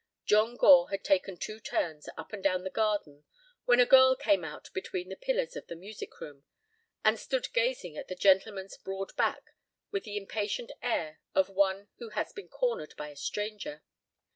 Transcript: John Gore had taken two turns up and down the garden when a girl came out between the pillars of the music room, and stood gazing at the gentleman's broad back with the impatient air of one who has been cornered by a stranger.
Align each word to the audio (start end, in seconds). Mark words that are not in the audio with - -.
John 0.25 0.55
Gore 0.55 0.89
had 0.89 1.03
taken 1.03 1.37
two 1.37 1.59
turns 1.59 2.09
up 2.17 2.33
and 2.33 2.43
down 2.43 2.63
the 2.63 2.71
garden 2.71 3.23
when 3.65 3.79
a 3.79 3.85
girl 3.85 4.15
came 4.15 4.43
out 4.43 4.73
between 4.73 5.09
the 5.09 5.15
pillars 5.15 5.55
of 5.55 5.67
the 5.67 5.75
music 5.75 6.19
room, 6.19 6.43
and 7.05 7.19
stood 7.19 7.53
gazing 7.53 7.97
at 7.99 8.07
the 8.07 8.15
gentleman's 8.15 8.77
broad 8.77 9.15
back 9.15 9.51
with 9.91 10.03
the 10.03 10.17
impatient 10.17 10.71
air 10.81 11.19
of 11.35 11.49
one 11.49 11.89
who 11.99 12.09
has 12.09 12.33
been 12.33 12.49
cornered 12.49 12.95
by 12.97 13.09
a 13.09 13.15
stranger. 13.15 13.83